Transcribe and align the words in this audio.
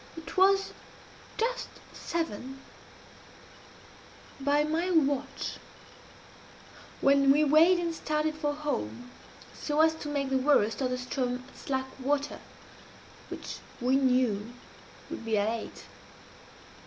It 0.17 0.35
was 0.35 0.73
just 1.37 1.69
seven, 1.93 2.59
by 4.39 4.63
my 4.63 4.89
watch, 4.89 5.59
when 7.01 7.29
we 7.31 7.43
weighed 7.43 7.77
and 7.77 7.93
started 7.93 8.33
for 8.33 8.51
home, 8.55 9.11
so 9.53 9.79
as 9.81 9.93
to 9.93 10.09
make 10.09 10.31
the 10.31 10.39
worst 10.39 10.81
of 10.81 10.89
the 10.89 10.95
Ström 10.95 11.47
at 11.47 11.55
slack 11.55 11.85
water, 11.99 12.39
which 13.29 13.57
we 13.79 13.95
knew 13.95 14.51
would 15.11 15.23
be 15.23 15.37
at 15.37 15.49
eight. 15.49 15.85